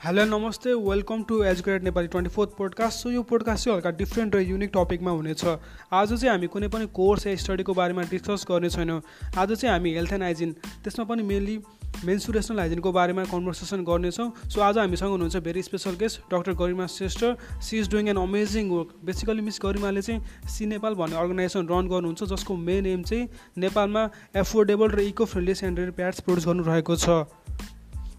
[0.00, 4.34] Hello नमस्ते welcome to educated Nepali twenty fourth podcast so यो podcast चाहिँ हल्का डिफ्रेन्ट
[4.34, 8.70] र युनिक टपिकमा हुनेछ। आज चाहिँ हामी कुनै पनि कोर्स या स्टडीको बारेमा डिस्कस गर्ने
[8.70, 9.00] छैनौँ।
[9.36, 10.52] आज चाहिँ हामी हेल्थ एन्ड हाइजिन
[10.84, 11.58] त्यसमा पनि मेनली
[12.04, 17.24] मेन्सुरेसनल हाइजिनको बारेमा कन्भर्सेसन गर्नेछौँ। सो आज हामीसँग हुनुहुन्छ very special guest doctor Garima Shrestha.
[17.60, 21.88] She is doing an amazing work basically miss गरिमाले चाहिँ सी नेपाल भन्ने अर्गनाइजेसन रन
[21.88, 23.28] गर्नुहुन्छ जसको मेन एम चाहिँ
[23.58, 27.26] नेपालमा एफोर्डेबल र eco friendly sanitary pads produce गर्नु रहेको छ।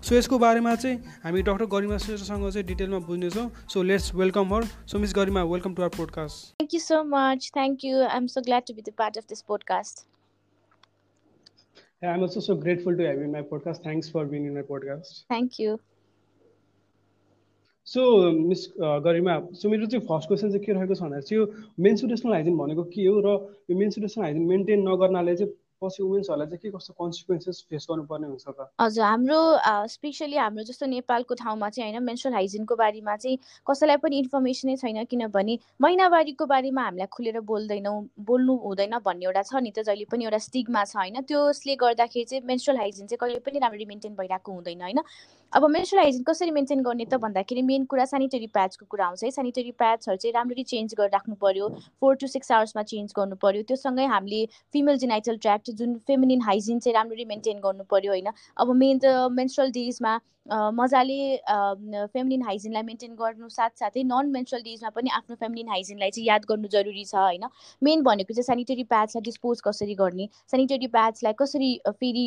[0.07, 4.63] सो यसको बारेमा चाहिँ हामी डक्टर गरिमा श्रेष्ठसँग चाहिँ डिटेलमा बुझ्नेछौँ so let's welcome her
[4.91, 7.49] so miss Garima welcome to our podcast Thank you so much.
[7.57, 8.05] Thank you.
[8.15, 10.05] I'm so glad to be the part of this podcast.
[12.01, 13.83] I'm also so grateful to have you in my podcast.
[13.89, 15.21] Thanks for being in my podcast.
[15.35, 15.77] Thank you.
[17.87, 18.01] So
[18.39, 18.67] miss
[19.05, 21.45] Garima so मेरो चाहिँ first question चाहिँ के रहेको छ भन्दा चाहिँ यो
[21.85, 23.31] मेन्सुरेसनल hygiene भनेको के हो र
[23.71, 28.45] यो मेन्सुरेसनल हाइजिन मेन्टेन नगर्नाले चाहिँ पछि वुमेन्सहरूलाई चाहिँ के कस्तो कन्सिक्वेन्सेस फेस गर्नुपर्ने हुन्छ
[28.49, 28.67] त?
[28.81, 29.39] हजुर हाम्रो
[29.87, 33.37] स्पेसली हाम्रो जस्तो नेपालको ठाउँमा चाहिँ होइन मेन्सुरल हाइजिनको बारेमा चाहिँ
[33.69, 37.97] कसैलाई पनि इन्फर्मेसनै छैन किनभने महिनावारीको बारेमा हामीलाई खुलेर बोल्दैनौँ
[38.29, 42.25] बोल्नु हुँदैन भन्ने एउटा छ नि त जहिले पनि एउटा स्टिगमा छ होइन। त्यसले गर्दाखेरि
[42.25, 44.99] चाहिँ मेन्सुरल हाइजिन चाहिँ कहिले पनि राम्ररी मेन्टेन भइरहेको हुँदैन होइन।
[45.53, 49.31] अब मेन्सुरल हाइजिन कसरी मेन्टेन गर्ने त भन्दाखेरि मेन कुरा सेनिटरी प्याड्सको कुरा आउँछ है।
[49.31, 51.69] सेनिटरी प्याड्सहरू चाहिँ राम्ररी चेन्ज गरेर राख्नु पऱ्यो
[52.01, 56.79] फोर टु सिक्स आवर्समा चेन्ज गर्नु पऱ्यो त्योसँगै हामीले फिमेल जिनाइटल ट्र्याक्ट जुन फेमिनिन हाइजिन
[56.79, 60.13] चाहिँ राम्ररी मेन्टेन गर्नु पऱ्यो होइन। अब मेन त मेन्सुरल डेजमा
[60.73, 61.19] मजाले
[62.13, 66.67] फेमिनिन हाइजिनलाई मेन्टेन गर्नु साथसाथै नन मेन्सुरल डेजमा पनि आफ्नो फेमिनिन हाइजिनलाई चाहिँ याद गर्नु
[66.69, 67.49] जरुरी छ होइन।
[67.81, 70.29] मेन भनेको चाहिँ सेनिटरी प्याड्सलाई डिस्पोज कसरी गर्ने?
[70.51, 72.25] सेनिटरी प्याड्सलाई कसरी फेरि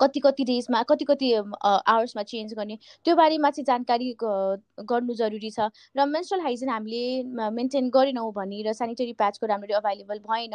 [0.00, 5.68] कति कति डेजमा कति कति आवर्समा चेन्ज गर्ने त्यो बारेमा चाहिँ जानकारी गर्नु जरुरी छ।
[5.96, 10.54] र मेन्सुरल हाइजिन हामीले मेन्टेन गरेनौँ भने र सेनिटरी प्याड्सको राम्ररी अभाइलेबल भएन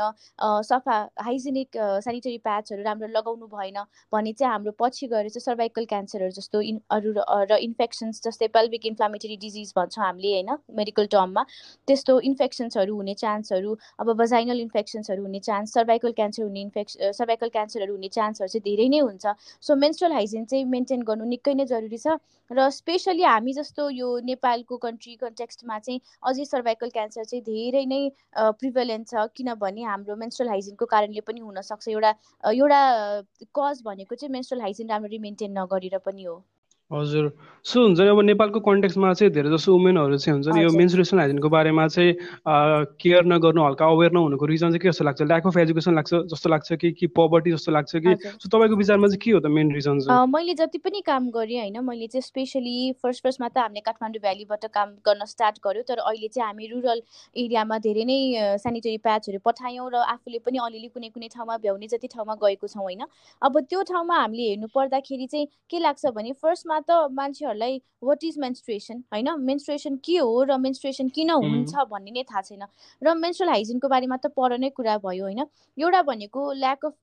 [0.64, 3.78] सफा हाइजेनिक सेनिटरी प्याड्सहरू राम्रो लगाउनु भएन
[4.14, 7.14] भने चाहिँ हाम्रो पछि गएर चाहिँ सर्भाइकल क्यान्सरहरू जस्तो इन अरू
[7.52, 11.46] र इन्फेक्सन्स जस्तै पेल्भिक इन्फ्लामेटरी डिजिज भन्छौँ हामीले होइन मेडिकल टर्ममा
[11.88, 17.94] त्यस्तो इन्फेक्सन्सहरू हुने चान्सहरू अब बजाइनल इन्फेक्सन्सहरू हुने चान्स सर्भाइकल क्यान्सर हुने इन्फेक्स सर्भाइकल क्यान्सरहरू
[17.94, 19.33] हुने चान्सहरू चाहिँ धेरै नै हुन्छ।
[19.64, 22.16] सो मेन्स्ट्रल हाइजिन चाहिँ मेन्टेन गर्नु निकै नै जरुरी छ
[22.52, 26.00] र स्पेसली हामी जस्तो यो नेपालको कन्ट्री कन्टेक्स्टमा चाहिँ
[26.32, 28.02] अझै सर्भाइकल क्यान्सर चाहिँ धेरै नै
[28.64, 32.16] प्रिभेलेन्ट छ किनभने हाम्रो मेन्स्ट्रल हाइजिनको कारणले पनि हुनसक्छ एउटा
[32.54, 32.82] एउटा
[33.60, 36.36] कज भनेको चाहिँ मेन्स्ट्रल हाइजिन राम्ररी मेन्टेन नगरेर पनि हो।
[36.94, 37.32] हजुर।
[37.66, 41.20] सो हुन्छ नि अब नेपालको कन्टेक्समा चाहिँ धेरै जसो वुमेनहरू चाहिँ हुन्छ नि यो मेन्सुरेसन
[41.20, 42.14] हाइजिनको बारेमा चाहिँ
[43.00, 45.22] केयर नगर्नु हल्का अवेर नहुनुको रिजन चाहिँ के जस्तो लाग्छ?
[45.24, 48.16] ल्याक अफ एजुकेसन लाग्छ जस्तो लाग्छ कि कि पोभर्टी जस्तो लाग्छ कि?
[48.36, 50.28] सो तपाईँको विचारमा चाहिँ के हो त मेन रिजन चाहिँ?
[50.28, 54.66] मैले जति पनि काम गरेँ होइन मैले चाहिँ स्पेसली फर्स्ट फर्स्टमा त हामीले काठमाडौँ भ्यालीबाट
[54.76, 57.00] काम गर्न स्टार्ट गर्यो तर अहिले चाहिँ हामी रुरल
[57.36, 58.20] एरियामा धेरै नै
[58.60, 62.84] सेनिटरी प्याड्सहरू पठायौँ र आफूले पनि अलिअलि कुनै कुनै ठाउँमा भ्याउने जति ठाउँमा गएको छौँ
[62.84, 63.08] होइन।
[63.42, 68.38] अब त्यो ठाउँमा हामीले हेर्नु पर्दाखेरि चाहिँ के लाग्छ भने फर्स्टमा त मान्छेहरूलाई वाट इज
[68.40, 69.30] मेन्स्ट्रुएसन होइन?
[69.42, 72.64] मेन्स्ट्रुएसन के हो र मेन्स्ट्रुएसन किन हुन्छ भन्ने नै थाहा छैन।
[73.02, 75.46] र मेन्स्ट्रुअल हाइजिनको बारेमा त पर नै कुरा भयो होइन?
[75.78, 76.94] एउटा भनेको ल्याक अफ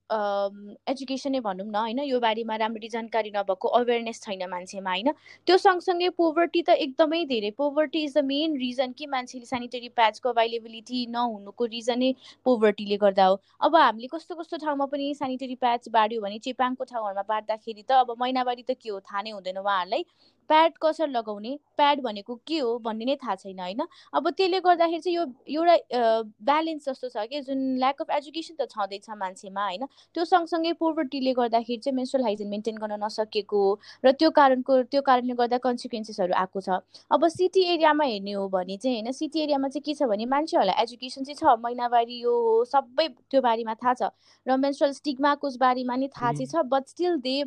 [0.89, 2.01] एजुकेसन नै भनौँ न होइन?
[2.05, 5.13] यो बारेमा राम्ररी जानकारी नभएको अवेरनेस छैन मान्छेमा होइन?
[5.47, 10.29] त्यो सँगसँगै पोभर्टी त एकदमै धेरै। Poverty is the main reason कि मान्छेले सेनिटरी प्याड्सको
[10.31, 12.13] अभाइलेबिलिटी नहुनुको रिजनै
[12.47, 17.25] पोभर्टीले गर्दा हो। अब हामीले कस्तो कस्तो ठाउँमा पनि सेनिटरी प्याड्स बाँड्यो भने चेपाङको ठाउँहरूमा
[17.25, 19.01] बाँड्दाखेरि त अब महिनावारी त के हो?
[19.01, 20.05] थाहा नै हुँदैन। उहाँहरूलाई
[20.51, 23.81] प्याड कसरी लगाउने प्याड भनेको के हो भन्ने नै थाहा छैन होइन?
[24.15, 27.41] अब त्यसले गर्दाखेरि चाहिँ यो एउटा ब्यालेन्स जस्तो छ कि?
[27.47, 29.87] जुन ल्याक अफ एजुकेसन त छँदैछ मान्छेमा होइन?
[30.15, 33.63] त्यो सँगसँगै पोभर्टीले गर्दाखेरि चाहिँ मेन्सुरल हाइजिन मेन्टेन गर्न नसकेको
[34.05, 38.77] र त्यो कारणको त्यो कारणले गर्दा कन्सिक्वेन्सेसहरू आएको छ। अब सिटी एरियामा हेर्ने हो भने
[38.77, 39.13] चाहिँ होइन?
[39.13, 43.41] सिटी एरियामा चाहिँ के छ भने मान्छेहरूलाई एजुकेसन चाहिँ छ महिनावारी यो हो सबै त्यो
[43.41, 44.11] बारेमा थाहा छ
[44.47, 47.39] र मेन्सुरल स्टिगमाको बारेमा नै थाहा चाहिँ छ बट स्टिल दे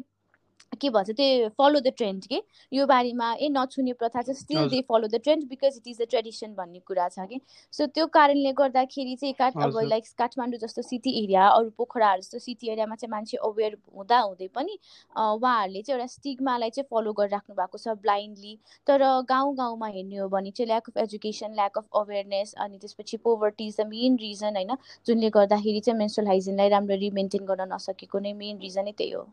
[0.81, 2.41] के भन्छ त्यो फलो द ट्रेन्ड के?
[2.72, 6.07] यो बारेमा ए नछुने प्रथा चाहिँ still they follow the trend because it is the
[6.09, 7.39] tradition भन्ने कुरा छ कि?
[7.73, 12.39] सो त्यो कारणले गर्दाखेरि चाहिँ काठ अब लाइक काठमाडौँ जस्तो सिटी एरिया अरू पोखराहरू जस्तो
[12.39, 14.77] सिटी एरियामा चाहिँ मान्छे अवेर हुँदा हुँदै पनि
[15.15, 18.57] उहाँहरूले चाहिँ एउटा स्टिगमालाई चाहिँ फलो गरिराख्नु भएको छ ब्लाइन्डली
[18.88, 23.18] तर गाउँ गाउँमा हेर्ने हो भने चाहिँ lack of education lack of awareness अनि त्यसपछि
[23.24, 24.75] poverty is the main reason होइन?
[25.07, 29.24] जुनले गर्दाखेरि चाहिँ मेन्सुरल हाइजिनलाई राम्ररी मेन्टेन गर्न नसकेको नै मेन रिजनै त्यही हो।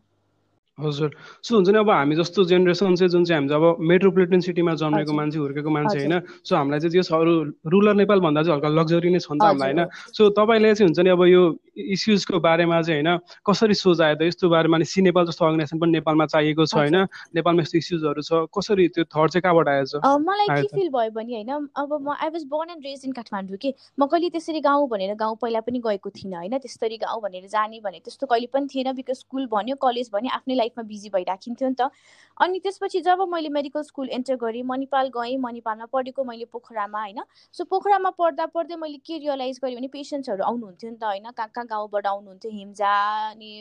[0.81, 1.09] हजुर।
[1.41, 5.13] सो हुन्छ नि अब हामी जस्तो जेनेरेसन चाहिँ जुन चाहिँ हामी अब मेट्रोपोलिटन सिटीमा जन्मेको
[5.13, 7.33] मान्छे हुर्केको मान्छे होइन सो हामीलाई चाहिँ जे छ अरू
[7.67, 10.87] रुरल नेपाल भन्दा चाहिँ हल्का लग्जरी नै छ नि त हामीलाई होइन। सो तपाईँले चाहिँ
[10.87, 11.41] हुन्छ नि अब यो
[11.77, 15.91] इस्युजको बारेमा चाहिँ होइन कसरी सोच आयो त यस्तो बारेमा सी नेपाल जस्तो अर्गनाइजेसन पनि
[15.91, 16.97] नेपालमा चाहिएको छ होइन
[17.35, 19.95] नेपालमा यस्तो इस्युजहरू छ कसरी त्यो थट चाहिँ कहाँबाट आएछ
[20.25, 23.57] मलाई के फिल भयो भने होइन अब म I was born and raised in Kathmandu
[23.57, 23.73] कि?
[23.97, 27.79] म कहिले त्यसरी गाउँ भनेर गाउँ पहिला पनि गएको थिइनँ होइन त्यसरी गाउँ भनेर जाने
[27.79, 31.69] भने त्यस्तो कहिले पनि थिएन बिकज स्कुल भन्यो कलेज भन्यो आफ्नै लाइफ लाइफमा बिजी भइराखिन्थ्यो
[31.69, 31.89] नि त।
[32.37, 37.21] अनि त्यसपछि जब मैले मेडिकल स्कुल एन्टर गरेँ मणिपाल गएँ मणिपालमा पढेको मैले पोखरामा होइन।
[37.53, 41.31] सो पोखरामा पढ्दा पढ्दै मैले के रियलाइज गरेँ भने पेसेन्ट्सहरू आउनुहुन्थ्यो नि त होइन
[41.61, 42.93] कहाँ गाउँबाट आउनुहुन्थ्यो हिम्जा
[43.29, 43.51] अनि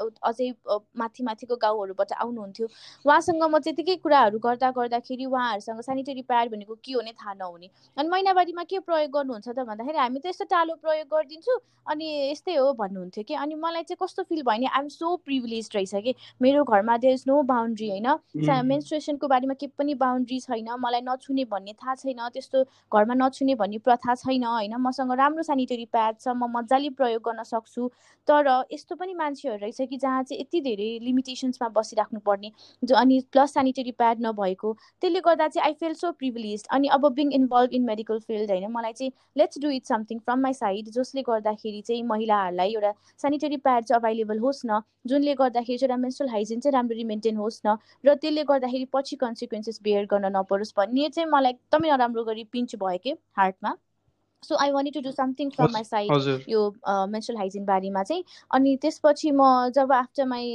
[0.00, 0.50] अझै
[0.96, 2.66] माथि माथिको गाउँहरूबाट आउनुहुन्थ्यो।
[3.04, 7.68] उहाँसँग म त्यतिकै कुराहरू गर्दा गर्दाखेरि उहाँहरूसँग सेनिटरी प्याड भनेको के हो नै थाहा नहुने।
[7.96, 11.54] अनि महिनावारीमा के प्रयोग गर्नुहुन्छ त भन्दाखेरि हामी त यस्तो टालो प्रयोग गरिदिन्छु
[11.86, 15.68] अनि यस्तै हो भन्नुहुन्थ्यो कि। अनि मलाई चाहिँ कस्तो फिल भयो भने आइएम सो प्रिभिलेज
[15.74, 18.08] रहेछ कि। मेरो घरमा देयर इज नो बााउन्ड्री होइन?
[18.64, 22.62] मेन्सुरेसनको बारेमा के पनि बााउन्ड्री छैन। मलाई नछुने भन्ने थाहा छैन। त्यस्तो
[22.92, 24.74] घरमा नछुने भन्ने प्रथा छैन होइन?
[24.80, 27.88] मसँग राम्रो सेनिटरी प्याड छ। म मजाले प्रयोग गर्न सक्छु।
[28.28, 32.50] तर यस्तो पनि मान्छेहरू रहेछ कि जहाँ चाहिँ यति धेरै लिमिटेसन्समा बसिराख्नु पर्ने
[32.82, 37.08] जो अनि प्लस सेनिटरी प्याड नभएको त्यसले गर्दा चाहिँ आई फिल सो प्रिभिलेज अनि अब
[37.14, 40.90] being involved in medical field होइन मलाई चाहिँ let's do it something from my side
[40.90, 46.00] जसले गर्दाखेरि चाहिँ महिलाहरूलाई एउटा सेनिटरी प्याड चाहिँ अभाइलेबल होस् न जुनले गर्दाखेरि चाहिँ एउटा
[46.02, 50.74] मेन्सुरल हाइजिन चाहिँ राम्ररी मेन्टेन होस् न र त्यसले गर्दाखेरि पछि कन्सिक्वेन्सेस बेयर गर्न नपरोस्
[50.76, 53.76] भन्ने चाहिँ मलाई एकदमै नराम्रो गरी पिन्च भयो कि हार्टमा
[54.42, 58.76] so I want to do something from my side यो मेन्सुरल हाइजिन बारेमा चाहिँ। अनि
[58.82, 60.46] त्यसपछि म जब आफ्टर माई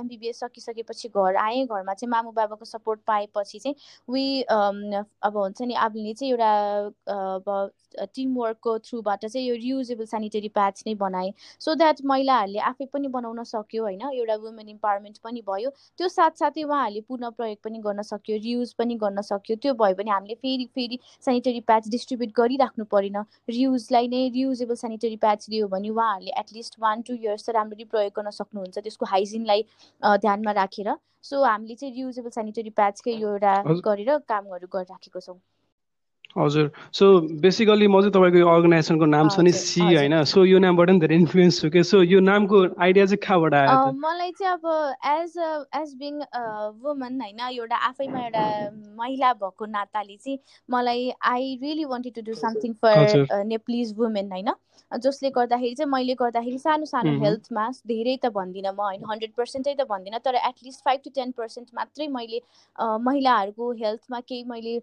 [0.00, 3.74] एमबिबिएस सकिसकेपछि घर आएँ घरमा चाहिँ मामु बाबाको सपोर्ट पाएपछि चाहिँ
[4.10, 10.94] वी अब हुन्छ नि आफूले चाहिँ एउटा टिमवर्कको थ्रुबाट चाहिँ यो रियुजेबल सेनिटरी प्याड्स नै
[10.94, 14.02] बनाएँ। सो द्याट महिलाहरूले आफै पनि बनाउन सक्यो होइन?
[14.12, 18.94] एउटा वुमेन इम्पावरमेन्ट पनि भयो। त्यो साथसाथै उहाँहरूले पुनः प्रयोग पनि गर्न सक्यो रियुज पनि
[19.04, 24.22] गर्न सक्यो। त्यो भयो भने हामीले फेरि फेरि सेनिटरी प्याड्स डिस्ट्रिब्युट गरिराख्नु परेन। रियुजलाई नै
[24.36, 28.78] रियुजेबल सेनिटरी प्याड्स दियो भने उहाँहरूले एटलिस्ट वान टू इयर्स त राम्ररी प्रयोग गर्न सक्नुहुन्छ।
[28.78, 29.62] त्यसको हाइजिनलाई
[30.24, 30.96] ध्यानमा राखेर।
[31.28, 33.54] सो हामीले चाहिँ रियुजेबल सेनिटरी प्याड्सकै यो एउटा
[33.86, 35.38] गरेर कामहरू गरिराखेको छौँ।
[36.36, 37.06] हजुर। सो
[37.40, 41.00] बेसिकली म चाहिँ तपाईँको यो अर्गनाइजेसनको नाम छ नि सी होइन सो यो नामबाट नि
[41.00, 44.66] धेरै इन्फ्लुएन्स छु कि सो यो नामको आइडिया चाहिँ कहाँबाट आयो मलाई चाहिँ अब
[45.06, 45.32] एज
[45.74, 46.20] एज बिङ
[46.84, 48.44] वुमन होइन एउटा आफैमा एउटा
[48.98, 50.38] महिला भएको नाताले चाहिँ
[50.68, 54.54] मलाई I really wanted to do something for Nepalese women होइन।
[54.92, 59.74] जसले गर्दाखेरि चाहिँ मैले गर्दाखेरि सानो सानो हेल्थमा धेरै त भन्दिनँ म होइन हन्ड्रेड पर्सेन्टै
[59.74, 62.40] त भन्दिनँ तर at least five to ten percent मात्रै मैले
[62.78, 64.76] महिलाहरूको हेल्थमा केही मैले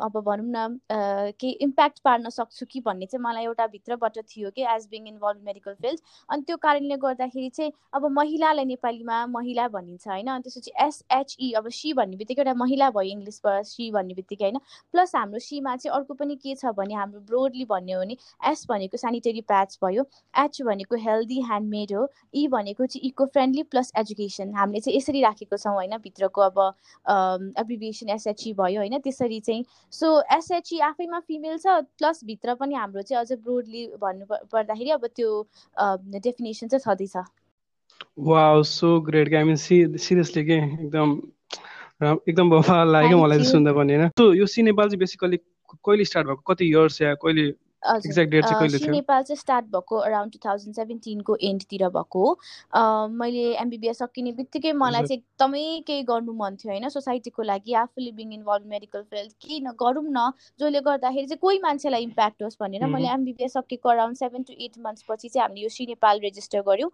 [0.00, 4.62] अब भनौँ न केही इम्प्याक्ट पार्न सक्छु कि भन्ने चाहिँ मलाई एउटा भित्रबाट थियो कि
[4.74, 10.08] as being involved medical field अनि त्यो कारणले गर्दाखेरि चाहिँ अब महिलालाई नेपालीमा महिला भनिन्छ
[10.08, 14.44] होइन। अनि त्यसपछि एसएचई अब सी भन्ने बित्तिकै एउटा महिला भयो इङ्ग्लिसबाट सी भन्ने बित्तिकै
[14.44, 14.58] होइन।
[14.92, 18.16] प्लस हाम्रो सीमा चाहिँ अर्को पनि के छ भने हाम्रो ब्रोडली भन्ने हो भने
[18.50, 23.62] एस भनेको सेनिटरी प्याड्स भयो एच भनेको हेल्दी ह्यान्डमेड हो ई भनेको चाहिँ इको फ्रेन्डली
[23.72, 26.58] प्लस एजुकेसन हामीले चाहिँ यसरी राखेको छौँ होइन भित्रको अब
[27.58, 30.08] एब्रिभिएसन एसएचई भयो होइन त्यसरी चाहिँ। सो
[30.68, 35.30] एसएचई आफैमा फिमेल छ प्लस भित्र पनि हाम्रो चाहिँ अझ ब्रोडली भन्नु पर्दाखेरि अब त्यो
[36.20, 37.16] डेफिनेसन चाहिँ छँदैछ।
[38.18, 41.08] वा so great I mean seriously के एकदम
[42.28, 44.08] एकदम बफाल लाग्यो मलाई सुन्दा पनि होइन?
[44.18, 45.36] सो यो सी नेपाल चाहिँ बेसिकली
[45.84, 46.42] कहिले स्टार्ट भएको?
[46.52, 47.50] कति इयर्स या कहिले
[47.82, 54.72] नेपाल चाहिँ स्टार्ट भएको अराउन्ड टु थाउजन्ड सेभेन्टिनको एन्डतिर भएको। हो मैले एमबिबिएस सकिने बित्तिकै
[54.72, 56.88] मलाई चाहिँ एकदमै केही गर्नु मन थियो होइन?
[56.88, 60.30] सोसाइटीको लागि आफूले बिङ इन्भल्भ मेडिकल फिल्ड केही न गरौँ न
[60.60, 64.78] जसले गर्दाखेरि चाहिँ कोही मान्छेलाई इम्प्याक्ट होस् भनेर मैले एमबिबिएस सकेको around seven to eight
[64.86, 66.90] months पछि चाहिँ हामीले यो सी नेपाल रेजिस्टर गऱ्यौँ।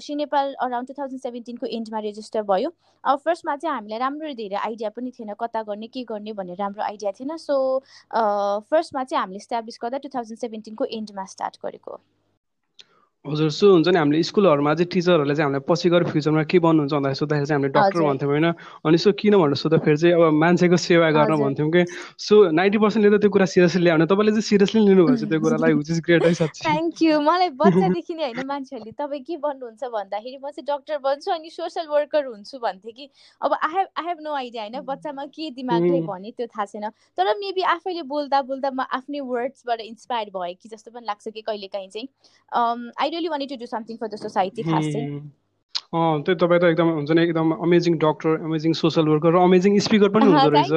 [0.00, 2.72] She Nepal around two thousand सेभेन्टिनको एन्डमा रेजिस्टर भयो।
[3.04, 6.82] अब फर्स्टमा चाहिँ हामीलाई राम्रो धेरै आइडिया पनि थिएन कता गर्ने के गर्ने भन्ने राम्रो
[6.82, 7.56] आइडिया थिएन। सो
[8.14, 12.00] फर्स्टमा चाहिँ हामीले इस्टाब्लिस गर्दा टु थाउजन्ड सेभेन्टिनको एन्डमा स्टार्ट गरेको।
[13.24, 16.92] हजुर सो हुन्छ नि हामीले स्कुलहरूमा चाहिँ टिचरहरूले चाहिँ हामीलाई पछि गएर फ्युचरमा के बन्नुहुन्छ
[16.92, 18.46] भन्दाखेरि सोद्धाखेरि चाहिँ हामीले डक्टर भन्थ्यौँ होइन?
[18.84, 21.84] अनि सो किन भनेर सोद्धाखेरि चाहिँ अब मान्छेको सेवा गर्न भन्थ्यौँ कि?
[22.20, 25.90] सो नाइन्टी पर्सेन्टले त त्यो कुरा सिरियसली ल्याउने तपाईँले चाहिँ सिरियसली लिनुभएको त्यो कुरालाई विच
[25.90, 30.36] इज ग्रेट है साँच्ची थ्याङ्क यू मलाई बच्चादेखि नै होइन मान्छेहरूले तपाईँ के बन्नुहुन्छ भन्दाखेरि
[30.44, 33.08] म चाहिँ डक्टर बन्छु अनि सोसियल वर्कर हुन्छु भन्थेँ कि।
[33.40, 36.92] अब I have I have no idea होइन बच्चामा के दिमागले भने त्यो थाहा छैन।
[37.16, 41.40] तर मेबी आफैले बोल्दा बोल्दा म आफ्नै वर्ड्सबाट इन्सपायर भएँ कि जस्तो पनि लाग्छ कि
[41.40, 42.08] कहिलेकाहीँ चाहिँ।
[43.00, 45.08] I really wanted to do something for the society खास चाहिँ
[45.94, 50.08] त्यही तपाईँ त एकदम हुन्छ नि एकदम amazing doctor amazing social worker र अमेजिङ स्पिकर
[50.10, 50.72] पनि हुँदो रहेछ।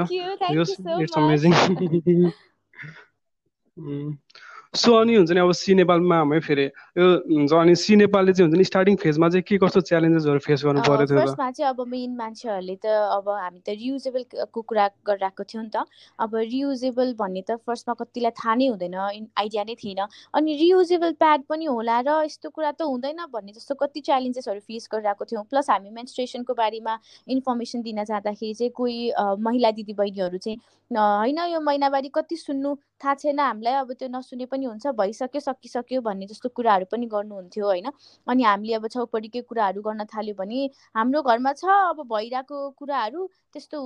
[4.74, 6.66] सो अनि हुन्छ नि अब सी नेपालमा हामी फेरि।
[6.98, 10.62] यो हुन्छ अनि सी नेपालले चाहिँ हुन्छ नि स्टार्टिङ फेजमा चाहिँ के कस्तो च्यालेन्जेसहरू फेस
[10.66, 15.44] गर्नु पर्यो थियो फर्स्टमा चाहिँ अब मेन मान्छेहरूले त अब हामी त रियुजेबलको कुरा गरिरहेको
[15.44, 15.86] थियौँ नि त।
[16.20, 18.96] अब रियुजेबल भन्ने त फर्स्टमा कतिलाई थाहा नै हुँदैन
[19.34, 20.02] आइडिया नै थिएन।
[20.36, 24.90] अनि रियुजेबल प्याड पनि होला र यस्तो कुरा त हुँदैन भन्ने जस्तो कति च्यालेन्जेसहरू फेस
[24.94, 26.94] गरिरहेको थियौँ। प्लस हामी मेन्स्ट्रेसनको बारेमा
[27.34, 29.00] इन्फर्मेसन दिन जाँदाखेरि चाहिँ कोही
[29.42, 30.60] महिला दिदीबहिनीहरू चाहिँ
[30.92, 36.02] होइन यो महिनावारी कति सुन्नु थाहा छैन हामीलाई अब त्यो नसुने पनि हुन्छ भइसक्यो सकिसक्यो
[36.02, 37.92] भन्ने जस्तो कुराहरू पनि गर्नुहुन्थ्यो होइन?
[38.28, 43.80] अनि हामीले अब छौपडीकै कुराहरू गर्न थाल्यो भने हाम्रो घरमा छ अब भइरहेको कुराहरू त्यस्तो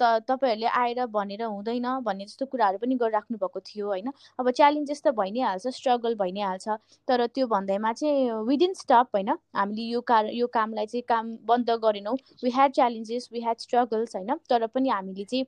[0.00, 4.10] त तपाईँहरूले आएर भनेर हुँदैन भन्ने जस्तो कुराहरू पनि गरिराख्नु भएको थियो होइन?
[4.38, 6.68] अब च्यालेन्जेस त भइ नै हाल्छ स्ट्रगल भइ नै हाल्छ
[7.08, 9.30] तर त्यो भन्दैमा चाहिँ विदिन स्टप होइन?
[9.56, 14.16] हामीले यो कार यो कामलाई चाहिँ काम बन्द गरेनौँ। We had challenges we had struggles
[14.16, 14.36] होइन?
[14.50, 15.44] तर पनि हामीले चाहिँ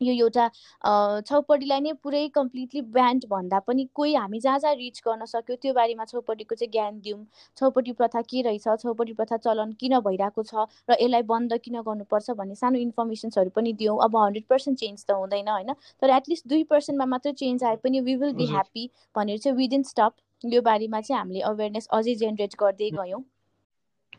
[0.00, 0.48] यो एउटा
[1.28, 5.72] छौपडीलाई नै पुरै कम्प्लिटली ब्यान्ड भन्दा पनि कोही हामी जहाँ जहाँ रिच गर्न सक्यो त्यो
[5.74, 7.24] बारेमा छौपडीको चाहिँ ज्ञान दिउँ।
[7.58, 8.68] छौपडी प्रथा के रहेछ?
[8.82, 10.66] छौपडी प्रथा चलन किन भइरहेको छ?
[10.90, 15.18] र यसलाई बन्द किन गर्नुपर्छ भन्ने सानो इन्फर्मेसन्सहरू पनि दिउँ। अब हन्ड्रेड पर्सेन्ट चेन्ज त
[15.22, 15.72] हुँदैन होइन?
[16.02, 19.82] तर एटलिस्ट दुई पर्सेन्टमा मात्रै चेन्ज आए पनि वी विल बी ह्याप्पी भनेर चाहिँ विदिन
[19.90, 20.14] स्टप।
[20.44, 23.22] यो बारेमा चाहिँ हामीले अवेरनेस अझै जेनेरेट गर्दै गयौँ।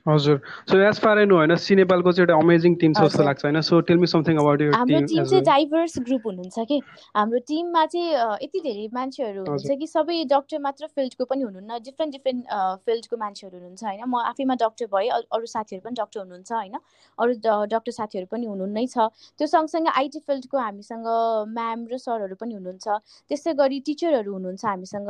[0.09, 0.37] हजुर।
[0.69, 3.45] So as far I know होइन सी नेपालको चाहिँ एउटा अमेजिङ टिम छ जस्तो लाग्छ
[3.45, 3.61] होइन?
[3.61, 6.79] So tell me something about यो हाम्रो टिम चाहिँ डाइभर्स ग्रुप हुनुहुन्छ कि?
[7.15, 8.09] हाम्रो टिममा चाहिँ
[8.43, 12.43] यति धेरै मान्छेहरू हुनुहुन्छ कि सबै डक्टर मात्र फिल्डको पनि हुनुहुन्न डिफ्रेन्ट डिफ्रेन्ट
[12.85, 14.03] फिल्डको मान्छेहरू हुनुहुन्छ होइन?
[14.07, 16.75] म आफैमा डक्टर भएँ अरू साथीहरू पनि डक्टर हुनुहुन्छ होइन?
[17.17, 17.31] अरू
[17.75, 21.07] डक्टर साथीहरू पनि हुनुहुन्नै छ। त्यो सँगसँगै आइटी फिल्डको हामीसँग
[21.55, 22.87] म्याम र सरहरू पनि हुनुहुन्छ।
[23.29, 25.09] त्यस्तै गरी टिचरहरू हुनुहुन्छ हामीसँग।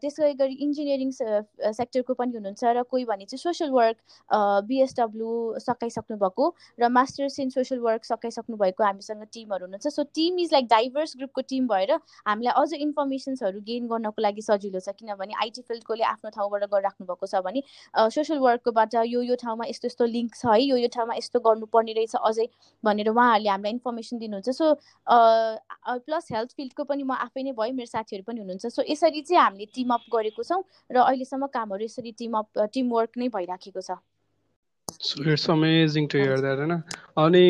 [0.00, 1.10] त्यसै गरी इन्जिनियरिङ
[1.80, 3.96] सेक्टरको पनि हुनुहुन्छ र कोही भने चाहिँ सोसियल वर्क
[4.30, 6.44] बिएसडब्ल्यू सकाइसक्नु भएको
[6.80, 11.16] र मास्टर्स इन सोसियल वर्क सकाइसक्नु भएको हामीसँग टिमहरू हुनुहुन्छ। So team is like diverse
[11.16, 11.92] ग्रुपको टिम भएर
[12.28, 17.26] हामीलाई अझ इन्फर्मेसन्सहरू गेन गर्नको लागि सजिलो छ। किनभने आइटी फिल्डकोले आफ्नो ठाउँबाट गरिराख्नु भएको
[17.26, 17.62] छ भने
[17.96, 21.92] सोसियल वर्ककोबाट यो यो ठाउँमा यस्तो यस्तो लिङ्क छ है यो यो ठाउँमा यस्तो गर्नुपर्ने
[21.98, 22.46] रहेछ अझै
[22.84, 24.74] भनेर उहाँहरूले हामीलाई इन्फर्मेसन दिनुहुन्छ। सो
[26.06, 29.42] प्लस हेल्थ फिल्डको पनि म आफै नै भएँ मेरो साथीहरू पनि हुनुहुन्छ। सो यसरी चाहिँ
[29.42, 33.80] हामीले टिम अप गरेको छौँ र अहिलेसम्म कामहरू यसरी टिम अप टिम वर्क नै भइराखेको
[33.80, 33.98] छ।
[35.26, 36.82] It's amazing to hear that होइन
[37.16, 37.44] अनि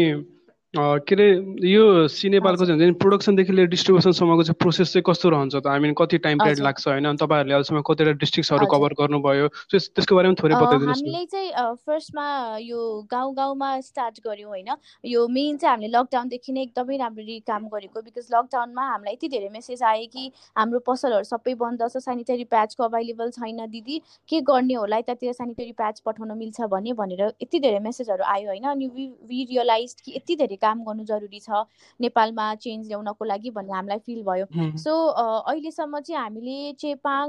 [0.74, 1.26] के अरे
[1.66, 5.66] यो सी नेपालको चाहिँ हुन्छ नि प्रोडक्सनदेखि लिएर डिस्ट्रिब्युसनसम्मको चाहिँ प्रोसेस चाहिँ कस्तो रहन्छ त?
[5.66, 7.16] हामी कति टाइम पिरियड लाग्छ होइन?
[7.18, 9.48] तपाईँहरूले अहिलेसम्म कतिवटा डिस्ट्रिक्टहरू कभर गर्नुभयो?
[9.66, 12.26] त्यसको बारेमा थोरै बताइदिनुहोस् हामीले चाहिँ फर्स्टमा
[12.62, 12.78] यो
[13.10, 14.70] गाउँ गाउँमा स्टार्ट गऱ्यौँ होइन?
[15.10, 19.50] यो मेन चाहिँ हामीले लकडाउनदेखि नै एकदमै राम्ररी काम गरेको बिकज लकडाउनमा हामीलाई यति धेरै
[19.50, 23.98] मेसेज आयो कि हाम्रो पसलहरू सबै बन्द छ सेनिटरी प्याचको अभाइलेबल छैन दिदी।
[24.30, 25.02] के गर्ने होला?
[25.02, 28.70] यतातिर सेनिटरी प्याच पठाउन मिल्छ भने भनेर यति धेरै मेसेजहरू आयो होइन?
[28.70, 31.64] अनि वी वी रियलाइज कि यति धेरै काम गर्नु जरुरी छ
[32.00, 34.46] नेपालमा चेन्ज ल्याउनको लागि भन्ने हामीलाई फिल भयो।
[34.78, 37.26] सो अहिलेसम्म चाहिँ हामीले चेपाङ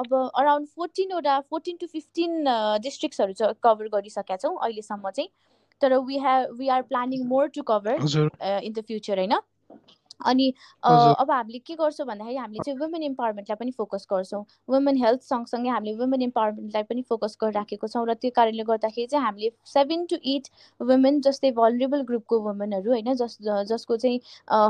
[0.00, 2.44] अब अराउन्ड फोर्टिनवटा फोर्टिन टु फिफ्टिन
[2.82, 5.30] डिस्ट्रिक्ट्सहरू चाहिँ कभर गरिसकेका छौँ अहिलेसम्म चाहिँ।
[5.80, 9.34] तर we have we are planning more to cover in the future होइन?
[10.20, 15.20] अनि अब हामीले के गर्छौँ भन्दाखेरि हामीले चाहिँ वुमेन इम्पावरमेन्टलाई पनि फोकस गर्छौँ। वुमेन हेल्थ
[15.22, 20.04] सँगसँगै हामीले वुमेन इम्पावरमेन्टलाई पनि फोकस गरिराखेको छौँ र त्यो कारणले गर्दाखेरि चाहिँ हामीले सेभेन
[20.06, 20.48] टु एट
[20.80, 24.20] वुमेन जस्तै भलरेबल ग्रुपको वुमेनहरू होइन जस जसको चाहिँ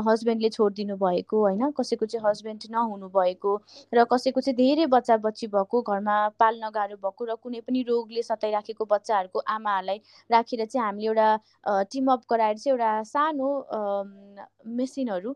[0.07, 3.55] हस्बेन्डले छोडिदिनु भएको होइन कसैको चाहिँ हस्बेन्ड नहुनु भएको
[3.93, 8.23] र कसैको चाहिँ धेरै बच्चा बच्ची भएको घरमा पाल्न गाह्रो भएको र कुनै पनि रोगले
[8.23, 13.49] सताइराखेको बच्चाहरूको आमाहरूलाई राखेर चाहिँ हामीले एउटा टिम अप गराएर चाहिँ एउटा सानो
[14.75, 15.35] मेसिनहरू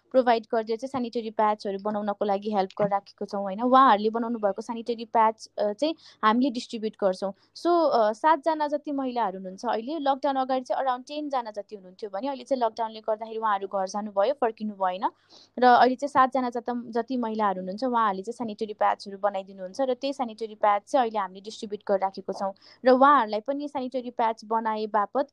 [0.11, 3.61] प्रोभाइड गरिदिएर चाहिँ सेनिटरी प्याड्सहरू बनाउनको लागि हेल्प गरिराखेको छौँ होइन?
[3.61, 7.71] उहाँहरूले बनाउनु भएको सेनिटरी प्याड्स चाहिँ हामीले डिस्ट्रिब्युट गर्छौँ। सो
[8.13, 12.61] सातजना जति महिलाहरू हुनुहुन्छ अहिले लकडाउन अगाडि चाहिँ अराउन्ड टेनजना जति हुनुहुन्थ्यो भने अहिले चाहिँ
[12.63, 15.05] लकडाउनले गर्दाखेरि उहाँहरू घर जानुभयो फर्किनु भएन।
[15.57, 20.13] र अहिले चाहिँ सातजना जता जति महिलाहरू हुनुहुन्छ उहाँहरूले चाहिँ सेनिटरी प्याड्सहरू बनाइदिनुहुन्छ र त्यही
[20.13, 22.51] सेनिटरी प्याड चाहिँ अहिले हामीले डिस्ट्रिब्युट गरिराखेको छौँ।
[22.83, 25.27] र उहाँहरूलाई पनि सेनिटरी प्याड्स बनाए बापत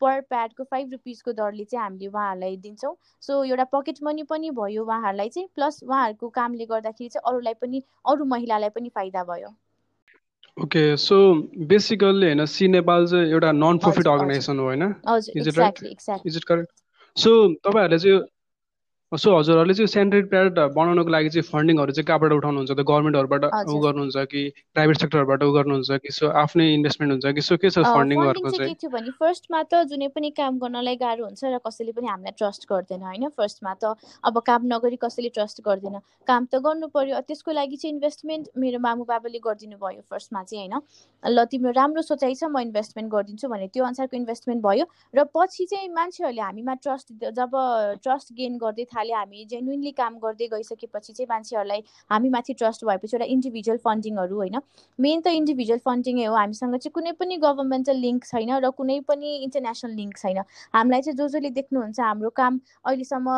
[0.00, 4.50] पर प्याडको फाइभ रुपिसको दरले चाहिँ हामीले उहाँहरूलाई दिन्छौँ। सो एउटा पकेट पकेट मनी पनि
[4.50, 9.48] भयो उहाँहरूलाई चाहिँ प्लस उहाँहरूको कामले गर्दाखेरि चाहिँ अरूलाई पनि अरू महिलालाई पनि फाइदा भयो।
[10.62, 11.34] ओके सो
[11.66, 14.94] बेसिकल्ली होइन सी नेपाल चाहिँ एउटा नन प्रफिट अर्गनाइजेसन हो होइन?
[17.16, 18.20] सो तपाईँहरूले चाहिँ
[19.12, 22.70] सो हजुरहरूले चाहिँ सेन्ट्रेट प्याड बनाउनको लागि चाहिँ फन्डिङहरू चाहिँ कहाँबाट उठाउनुहुन्छ?
[22.72, 24.42] त गभर्मेन्टहरूबाट उ गर्नुहुन्छ कि
[24.72, 28.68] प्राइभेट सेक्टरबाट उ गर्नुहुन्छ कि सो आफ्नै इन्भेस्टमेन्ट हुन्छ कि सो के छ फन्डिङहरूको चाहिँ
[28.68, 32.34] के थियो भने फर्स्टमा त जुनै पनि काम गर्नलाई गाह्रो हुन्छ र कसैले पनि हामीलाई
[32.40, 33.28] ट्रस्ट गर्दैन होइन?
[33.36, 37.94] फर्स्टमा त अब काम नगरी कसैले ट्रस्ट गर्दैन। काम त गर्नु पर्यो। त्यसको लागि चाहिँ
[37.94, 40.80] इन्भेस्टमेन्ट मेरो मामु बाबाले गरिदिनु भयो फर्स्टमा चाहिँ होइन?
[41.22, 45.68] ल तिम्रो राम्रो सोचाइ छ म इन्भेस्टमेन्ट गरिदिन्छु भने त्यो अनुसारको इन्भेस्टमेन्ट भयो। र पछि
[45.68, 47.06] चाहिँ मान्छेहरूले हामीमा ट्रस्ट
[47.38, 47.52] जब
[48.02, 53.16] ट्रस्ट गेन गर्दै थाल्यो थाले हामी जेन्युनली काम गर्दै गइसकेपछि चाहिँ मान्छेहरूलाई हामीमाथि ट्रस्ट भएपछि
[53.16, 54.56] एउटा इन्डिभिजुअल फन्डिङहरू होइन?
[54.98, 59.34] मेन त इन्डिभिजुअल फन्डिङै हो। हामीसँग चाहिँ कुनै पनि गभर्मेन्टल लिङ्क छैन र कुनै पनि
[59.46, 60.38] इन्टरनेसनल लिङ्क छैन।
[60.74, 63.36] हामीलाई चाहिँ जो जसले देख्नुहुन्छ हाम्रो काम अहिलेसम्म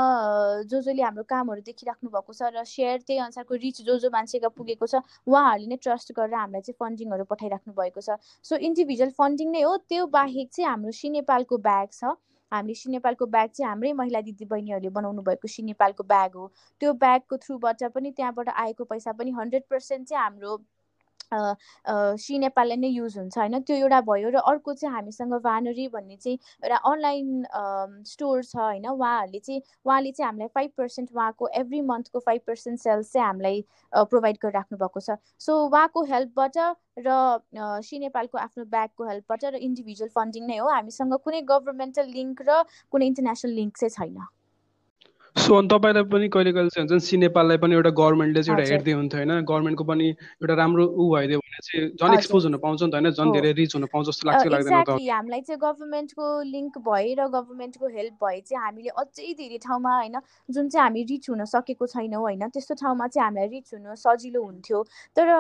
[0.69, 4.49] जो जसले हाम्रो कामहरू देखिराख्नु भएको छ र सेयर त्यही अनुसारको रिच जो जो मान्छेका
[4.59, 9.51] पुगेको छ उहाँहरूले नै ट्रस्ट गरेर हामीलाई चाहिँ फन्डिङहरू पठाइराख्नु भएको छ। सो इन्डिभिजुअल फन्डिङ
[9.57, 12.15] नै हो। त्यो बाहेक चाहिँ हाम्रो सी नेपालको ब्याग छ।
[12.53, 16.47] हामीले सी नेपालको ब्याग चाहिँ हाम्रै महिला दिदी बहिनीहरूले बनाउनु भएको सी नेपालको ब्याग हो।
[16.83, 20.57] त्यो ब्यागको थ्रुबाट पनि त्यहाँबाट आएको पैसा पनि हन्ड्रेड पर्सेन्ट चाहिँ हाम्रो
[21.33, 23.61] सी नेपाललाई नै युज हुन्छ होइन?
[23.63, 27.45] त्यो एउटा भयो र अर्को चाहिँ हामीसँग भानरी भन्ने चाहिँ एउटा अनलाइन
[28.07, 28.87] स्टोर छ होइन?
[28.89, 33.65] उहाँहरूले चाहिँ उहाँले चाहिँ हामीलाई फाइभ पर्सेन्ट उहाँको एभ्री मन्थको फाइभ पर्सेन्ट सेल्स चाहिँ हामीलाई
[33.93, 36.57] प्रोभाइड गरिराख्नु भएको छ। सो उहाँको हेल्पबाट
[37.07, 37.19] र
[37.83, 42.63] सी नेपालको आफ्नो ब्यागको हेल्पबाट र इन्डिभिजुअल फन्डिङ नै हो। हामीसँग कुनै गभर्मेन्टल लिङ्क र
[42.93, 44.44] कुनै इन्टरनेसनल लिङ्क चाहिँ छैन।
[45.37, 48.71] सो अनि तपाईँलाई पनि कहिले कहिले चाहिँ हुन्छ सी नेपाललाई पनि एउटा गभर्मेन्टले चाहिँ एउटा
[48.71, 49.41] हेर्दै हुन्थ्यो होइन?
[49.45, 53.11] गभर्मेन्टको पनि एउटा राम्रो ऊ भइदियो भने चाहिँ झन् एक्सपोज हुन पाउँछ नि त होइन?
[53.11, 57.87] झन् धेरै रिच हुन पाउँछ जस्तो लाग्छ लाग्दैन हामीलाई चाहिँ गभर्मेन्टको लिङ्क भए र गभर्मेन्टको
[57.89, 60.17] हेल्प भए चाहिँ हामीले अझै धेरै ठाउँमा होइन
[60.49, 64.43] जुन चाहिँ हामी रिच हुन सकेको छैनौँ होइन त्यस्तो ठाउँमा चाहिँ हामीलाई रिच हुन सजिलो
[64.45, 64.83] हुन्थ्यो।
[65.17, 65.35] तर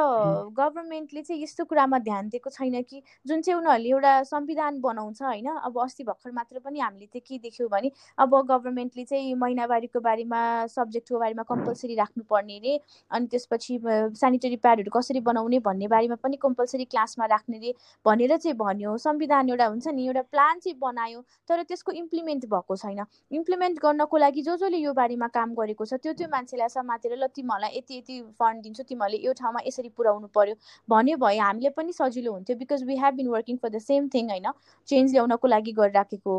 [0.58, 5.48] गभर्मेन्टले चाहिँ यस्तो कुरामा ध्यान दिएको छैन कि जुन चाहिँ उनीहरूले एउटा संविधान बनाउँछ होइन
[5.54, 10.00] अब अस्ति भर्खर मात्र पनि हामीले चाहिँ के देख्यौँ भने अब गभर्मेन्टले चाहिँ महिनावारी बिमारीको
[10.00, 13.78] बारेमा सब्जेक्टको बारेमा कम्पलसरी राख्नुपर्ने रे। अनि त्यसपछि
[14.16, 17.74] सेनिटरी प्याडहरू कसरी बनाउने भन्ने बारेमा पनि कम्पलसरी क्लासमा राख्ने रे
[18.06, 22.76] भनेर चाहिँ भन्यो। संविधान एउटा हुन्छ नि एउटा प्लान चाहिँ बनायो तर त्यसको इम्प्लिमेन्ट भएको
[22.76, 27.16] छैन। इम्प्लिमेन्ट गर्नको लागि जो जसले यो बारेमा काम गरेको छ त्यो त्यो मान्छेलाई समातेर
[27.18, 30.54] ल तिमीहरूलाई यति यति फन्ड दिन्छु तिमीहरूले यो ठाउँमा यसरी पुऱ्याउनु पर्यो।
[30.88, 34.30] भन्यो भए हामीले पनि सजिलो हुन्थ्यो because we have been working for the same thing
[34.30, 34.48] होइन?
[34.88, 36.34] चेन्ज ल्याउनको लागि गरिराखेको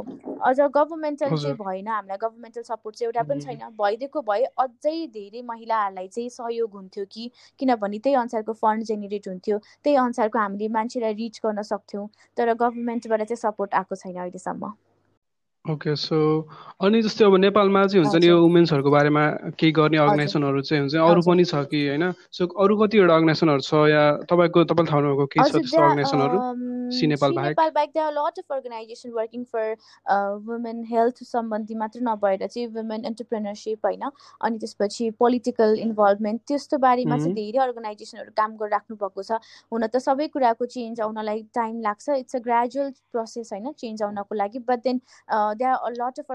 [0.46, 5.42] अझ गभर्मेन्टल चाहिँ भएन हामीलाई। गभर्मेन्टल सपोर्ट चाहिँ एउटा पनि छैन। भइदिएको भए अझै धेरै
[5.44, 11.14] महिलाहरूलाई चाहिँ सहयोग हुन्थ्यो कि किनभने त्यही अनुसारको फन्ड जेनेरेट हुन्थ्यो। त्यही अनुसारको हामीले मान्छेलाई
[11.16, 14.74] रिच गर्न सक्थ्यौँ तर गभर्मेन्टबाट चाहिँ सपोर्ट आएको छैन अहिलेसम्म।
[15.66, 16.18] ओके सो
[16.86, 19.24] अनि जस्तै अब नेपालमा चाहिँ हुन्छ नि यो वुमेन्सहरूको बारेमा
[19.58, 22.12] केही गर्ने अर्गनाइजेसनहरू चाहिँ हुन्छ अरू पनि छ कि होइन?
[22.32, 26.38] सो अरू कतिवटा अर्गनाइजेसनहरू छ या तपाईँको तपाईँले थाहा भएको केही छ त्यस्तो अर्गनाइजेसनहरू
[26.98, 29.66] सी नेपाल बाहेक नेपाल बाहेक there lot of organization working for
[30.46, 37.18] women health सम्बन्धी मात्र नभएर चाहिँ वुमेन एन्टरप्रेनरसिप होइन अनि त्यसपछि पोलिटिकल इन्भल्भमेन्ट त्यस्तो बारेमा
[37.18, 39.42] चाहिँ धेरै अर्गनाइजेसनहरू काम गरिराख्नु भएको छ।
[39.74, 44.36] हुन त सबै कुराको चेन्ज आउनलाई टाइम लाग्छ। इट्स अ ग्रेजुअल प्रोसेस होइन चेन्ज आउनको
[44.36, 45.02] लागि। But then
[45.58, 46.26] there are a lot of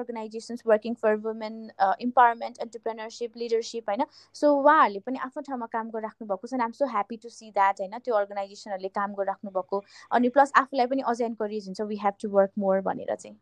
[0.65, 4.05] working for women uh, empowerment entrepreneurship leadership होइन?
[4.35, 7.81] सो उहाँहरूले पनि आफ्नो ठाउँमा काम गरिराख्नु भएको छ आम so happy to see that
[7.81, 7.99] होइन?
[7.99, 12.31] त्यो अर्गनाइजेसनहरूले काम गरिराख्नु भएको अनि प्लस आफूलाई पनि अझै इन्करेज हुन्छ we have to
[12.31, 13.37] work more भनेर चाहिँ।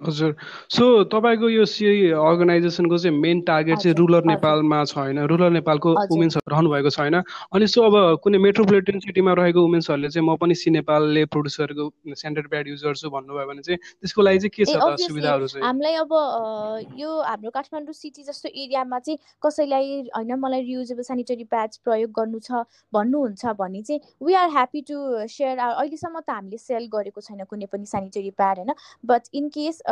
[0.00, 0.34] हजुर।
[0.70, 5.92] सो तपाईँको यो सी अर्गनाइजेसनको चाहिँ मेन टार्गेट चाहिँ रुरल नेपालमा छ होइन रुरल नेपालको
[6.10, 7.16] वुमेन्सहरू रहनु भएको छ होइन
[7.52, 12.14] अनि सो अब कुनै मेट्रोपोलिटन सिटीमा रहेको वुमेन्सहरूले चाहिँ म पनि सी नेपालले प्रड्युस गरेको
[12.16, 15.64] सेन्टर प्याड युज गर्छु भन्नुभयो भने चाहिँ त्यसको लागि चाहिँ के छ त सुविधाहरू चाहिँ?
[15.66, 16.12] हामीलाई अब
[16.96, 22.40] यो हाम्रो काठमाडौँ सिटी जस्तो एरियामा चाहिँ कसैलाई होइन मलाई रियुजेबल सेनिटरी प्याड्स प्रयोग गर्नु
[22.40, 24.96] छ भन्नुहुन्छ भने चाहिँ we are happy to
[25.28, 28.72] share अहिलेसम्म त हामीले सेल गरेको छैन कुनै पनि सेनिटरी प्याड होइन?
[29.04, 29.82] बट इन केस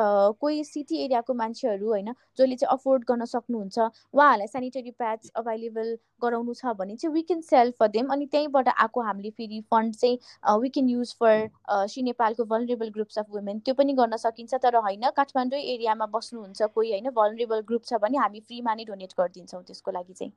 [0.41, 6.55] कोही सिटी एरियाको मान्छेहरू होइन जसले चाहिँ अफोर्ड गर्न सक्नुहुन्छ उहाँहरूलाई सेनिटरी प्याड्स अभाइलेबल गराउनु
[6.55, 10.61] छ भने चाहिँ we can sell for them अनि त्यहीँबाट आएको हामीले फेरि फन्ड चाहिँ
[10.61, 14.77] we can use for C नेपालको भलरेबल ग्रुप्स अफ वुमेन त्यो पनि गर्न सकिन्छ तर
[14.79, 19.63] होइन काठमाडौँ एरियामा बस्नुहुन्छ कोही होइन भलरेबल ग्रुप छ भने हामी फ्रीमा नै डोनेट गरिदिन्छौँ
[19.65, 20.33] त्यसको लागि चाहिँ।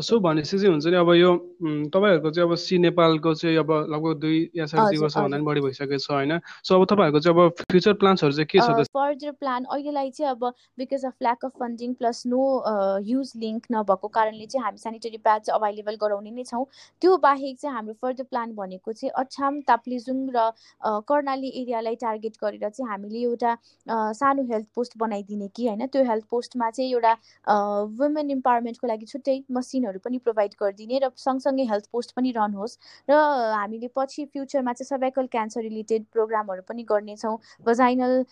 [0.00, 1.30] सो भनेपछि चाहिँ हुन्छ नि अब यो
[1.92, 5.44] तपाईँहरूको चाहिँ अब सी नेपालको चाहिँ अब लगभग दुई या साढे दुई वर्ष भन्दा पनि
[5.44, 6.38] बढी भइसकेको छ होइन?
[6.64, 10.44] सो अब तपाईँहरूको चाहिँ अब फ्युचर प्लान्सहरू चाहिँ के छ फर्दर प्लान अहिलेलाई चाहिँ अब
[10.78, 12.42] because of lack of funding plus no
[13.04, 16.64] use link नभएको कारणले चाहिँ हामी सेनिटरी प्याड चाहिँ अभाइलेबल गराउने नै छौँ।
[17.02, 20.48] त्यो बाहेक चाहिँ हाम्रो फर्दर प्लान भनेको चाहिँ अछाम ताप्लेजुङ र
[21.10, 23.56] कर्णाली एरियालाई टार्गेट गरेर चाहिँ हामीले एउटा
[24.14, 25.86] सानो हेल्थ पोस्ट बनाइदिने कि होइन?
[25.86, 27.12] त्यो हेल्थ पोस्टमा चाहिँ एउटा
[28.00, 32.78] वुमेन इम्पावरमेन्टको लागि छुट्टै मसिनहरू पनि प्रोभाइड गरिदिने र सँगसँगै हेल्थ पोस्ट पनि रन होस्
[33.08, 33.18] र
[33.52, 37.36] हामीले पछि फ्युचरमा चाहिँ सर्भाइकल क्यान्सर रिलेटेड प्रोग्रामहरू पनि गर्नेछौँ।
[37.66, 38.24] भजाइनल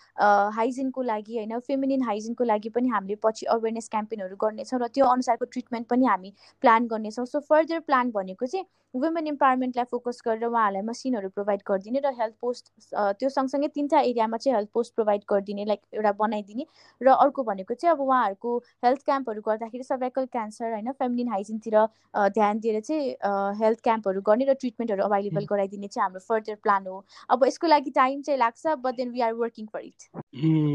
[0.55, 5.45] हाइजिनको लागि होइन फेमिनिन हाइजिनको लागि पनि हामीले पछि अवेरनेस क्याम्पेनहरू गर्नेछौँ र त्यो अनुसारको
[5.47, 10.83] ट्रिटमेन्ट पनि हामी प्लान गर्नेछौँ। सो फर्दर प्लान भनेको चाहिँ वुमेन इम्पावरमेन्टलाई फोकस गरेर उहाँहरूलाई
[10.83, 15.65] मसिनहरू प्रोभाइड गरिदिने र हेल्थ पोस्ट त्यो सँगसँगै तिनवटा एरियामा चाहिँ हेल्थ पोस्ट प्रोभाइड गरिदिने
[15.65, 16.65] लाइक एउटा बनाइदिने।
[17.01, 21.75] र अर्को भनेको चाहिँ अब उहाँहरूको हेल्थ क्याम्पहरू गर्दाखेरि सर्भाइकल क्यान्सर होइन फेमिलिन हाइजिनतिर
[22.31, 23.11] ध्यान दिएर चाहिँ
[23.59, 27.91] हेल्थ क्याम्पहरू गर्ने र ट्रिटमेन्टहरू अभाइलेबल गराइदिने चाहिँ हाम्रो फर्दर प्लान हो। अब यसको लागि
[27.91, 29.99] टाइम चाहिँ लाग्छ but then we are working for it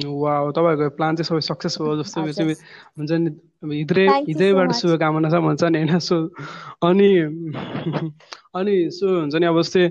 [0.07, 3.31] वा तपाईँहरूको प्लान चाहिँ सबै सक्सेस भयो जस्तो हुन्छ नि।
[3.67, 5.99] हिजै हिजैबाट शुभकामना छ भन्छ नि होइन?
[5.99, 6.17] सो
[6.87, 7.09] अनि
[8.57, 9.85] अनि सो हुन्छ नि अब जस्तै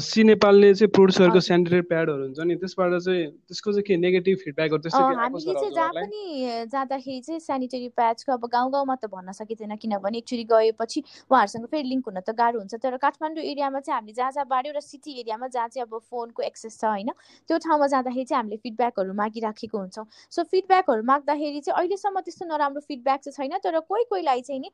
[0.00, 4.82] सी नेपालले चाहिँ प्रोड्युसरको सेनिटरी प्याडहरू हुन्छ नि त्यसबाट चाहिँ त्यसको चाहिँ के नेगेटिभ फिडब्याकहरू
[4.82, 6.22] त्यस्तो हामीले चाहिँ जहाँ पनि
[6.68, 11.88] जाँदाखेरि चाहिँ सेनिटरी प्याडको अब गाउँ गाउँमा त भन्न सकिँदैन किनभने एकचोटि गएपछि उहाँहरूसँग फेरि
[11.88, 15.18] लिङ्क हुन त गाह्रो हुन्छ तर काठमाडौँ एरियामा चाहिँ हामीले जहाँ जहाँ बाढ्यो र सिटी
[15.20, 17.10] एरियामा जहाँ चाहिँ अब फोनको एक्सेस छ होइन
[17.48, 22.80] त्यो ठाउँमा जाँदाखेरि चाहिँ हामीले फिडब्याकहरू मागिराखेको हुन्छौँ। सो फिडब्याकहरू माग्दाखेरि चाहिँ अहिलेसम्म त्यस्तो नराम्रो
[22.82, 24.70] फिडब्याक चाहिँ छैन तर कोही कोहीलाई चाहिँ नि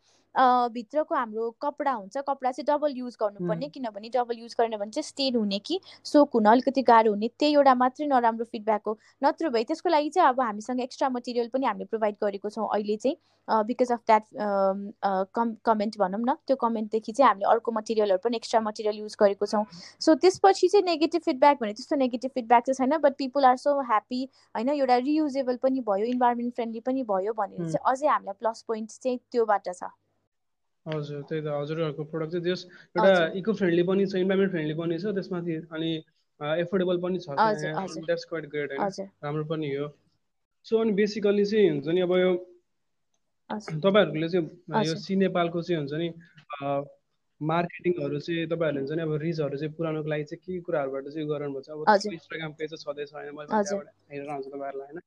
[0.74, 5.09] भित्रको हाम्रो कपडा हुन्छ कपडा चाहिँ डबल युज गर्नुपर्ने किनभने डबल युज गरेन भने चाहिँ
[5.09, 9.48] स्टेन हुने कि सोक हुन अलिकति गाह्रो हुने त्यही एउटा मात्रै नराम्रो फिडब्याक हो। नत्र
[9.50, 13.64] भए त्यसको लागि चाहिँ अब हामीसँग एक्स्ट्रा मटेरियल पनि हामीले प्रोभाइड गरेको छौँ अहिले चाहिँ
[13.66, 14.24] बिकज अफ द्याट
[15.35, 19.46] कम कमेन्ट भनौँ न त्यो कमेन्टदेखि चाहिँ हामीले अर्को मटेरियलहरू पनि एक्स्ट्रा मटेरियल युज गरेको
[19.46, 19.64] छौँ।
[20.00, 23.78] सो त्यसपछि चाहिँ नेगेटिभ फिडब्याक भने त्यस्तो नेगेटिभ फिडब्याक चाहिँ छैन but people are so
[23.83, 24.22] happy
[24.56, 28.90] होइन एउटा रियुजेबल पनि भयो इन्भाइरोमेन्ट फ्रेन्डली पनि भयो भनेर चाहिँ अझै हामीलाई प्लस पोइन्ट
[28.92, 29.90] चाहिँ त्योबाट छ।
[30.86, 32.60] हजुर त्यही त हजुरहरूको प्रोडक्ट चाहिँ त्यस
[32.96, 35.90] एउटा इको फ्रेन्डली पनि छ इन्भाइरोमेन्ट फ्रेन्डली पनि छ त्यसमाथि अनि
[36.60, 39.88] एफोर्डेबल पनि छ द्याट्स क्वाइट ग्रेट होइन। राम्रो पनि हो।
[40.66, 42.32] सो अनि बेसिकली चाहिँ हुन्छ नि अब यो
[43.50, 46.08] तपाईँहरूले चाहिँ यो सी नेपालको चाहिँ हुन्छ नि
[47.40, 51.60] मार्केटिङहरू चाहिँ तपाईँहरूले हुन्छ नि अब रिचहरू चाहिँ पुऱ्याउनुको लागि चाहिँ के कुराहरूबाट चाहिँ गर्नुभएको
[51.60, 51.68] छ?
[51.70, 55.00] अब इन्स्टाग्राम पेज छँदैछ होइन। मैले हेरेर आउँछु तपाईँहरूलाई होइन।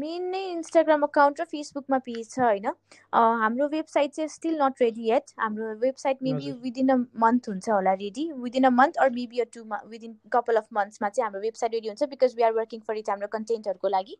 [0.00, 2.68] मेन नै इन्स्टाग्राम अकाउन्ट र फेसबुकमा पेज छ होइन?
[3.42, 7.92] हाम्रो वेबसाइट चाहिँ स्टिल नट रेडी एट हाम्रो website maybe within a month हुन्छ होला
[8.02, 11.74] ready within a month or maybe a two within couple of मन्थ्समा चाहिँ हाम्रो वेबसाइट
[11.74, 14.16] रेडी हुन्छ because we are working for it हाम्रो कन्टेन्टहरूको लागि.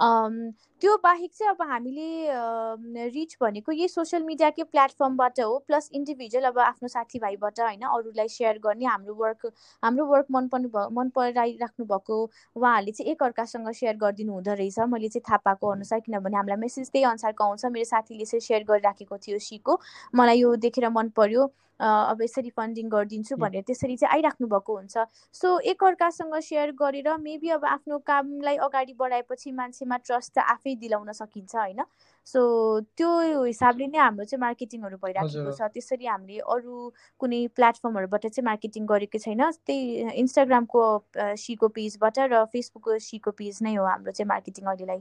[0.00, 6.58] त्यो बाहेक चाहिँ अब हामीले रिच भनेको यही सोसियल मिडियाकै प्लेटफर्मबाट हो प्लस इन्डिभिजुअल अब
[6.60, 11.86] आफ्नो साथीभाइबाट होइन अरूलाई सेयर गर्ने हाम्रो वर्क हाम्रो वर्क मन पर्नु भयो मन पराइराख्नु
[11.86, 12.22] भएको
[12.56, 16.90] उहाँहरूले चाहिँ एकअर्कासँग सेयर गरिदिनु हुँदो रहेछ। मैले चाहिँ थाहा पाएको अनुसार किनभने हामीलाई मेसेज
[16.92, 19.80] त्यही अनुसारको आउँछ। मेरो साथीले चाहिँ सेयर गरिराखेको थियो सिको
[20.14, 24.96] मलाई यो देखेर मन पर्यो। अब यसरी फन्डिङ गरिदिन्छु भनेर त्यसरी चाहिँ आइराख्नु भएको हुन्छ।
[25.34, 31.12] सो एकअर्कासँग सेयर गरेर मेबी अब आफ्नो कामलाई अगाडि बढाएपछि मान्छेमा ट्रस्ट त आफै दिलाउन
[31.12, 31.80] सकिन्छ होइन?
[32.26, 32.40] सो
[32.96, 33.10] त्यो
[33.44, 36.74] हिसाबले नै हाम्रो चाहिँ मार्केटिङहरू भइराखेको छ। त्यसरी हामीले अरू
[37.20, 40.82] कुनै प्लेटफर्महरूबाट चाहिँ मार्केटिङ गरेको छैन। त्यही इन्स्टाग्रामको
[41.44, 45.00] सीको पेजबाट र फेसबुकको सीको पेज नै हो हाम्रो चाहिँ मार्केटिङ अहिलेलाई।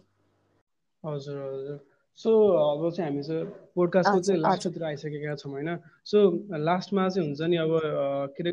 [1.03, 1.79] हजुर हजुर।
[2.19, 5.69] सो अब चाहिँ हामी चाहिँ पोडकास्टको चाहिँ लास्टतिर आइसकेका छौँ होइन?
[6.07, 6.17] सो
[6.55, 7.71] लास्टमा चाहिँ हुन्छ नि अब
[8.35, 8.51] के अरे